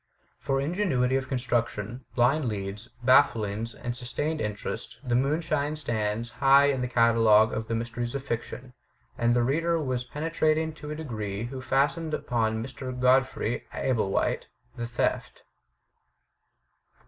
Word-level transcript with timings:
For 0.39 0.59
ingenuity 0.59 1.13
FURTHER 1.13 1.25
ADVICES 1.35 1.45
313 1.45 1.85
of 1.85 1.91
construction, 1.91 2.05
blind 2.15 2.45
leads, 2.45 2.87
bafflings, 3.03 3.75
and 3.75 3.95
sustained 3.95 4.41
in 4.41 4.55
terest 4.55 4.97
The 5.07 5.13
Moonstone" 5.13 5.75
stands 5.75 6.31
high 6.31 6.71
in 6.71 6.81
the 6.81 6.87
catalogue 6.87 7.53
of 7.53 7.67
the 7.67 7.75
mysteries 7.75 8.15
of 8.15 8.23
fiction; 8.23 8.73
and 9.15 9.35
the 9.35 9.43
reader 9.43 9.79
was 9.79 10.03
penetrating 10.03 10.73
to 10.73 10.89
a 10.89 10.95
degree 10.95 11.43
who 11.43 11.61
fastened 11.61 12.15
upon 12.15 12.63
Mr. 12.63 12.99
Godfrey 12.99 13.67
Ablewhite 13.75 14.45
the 14.75 14.87
theft. 14.87 15.43